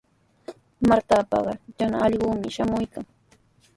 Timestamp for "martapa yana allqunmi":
0.89-2.49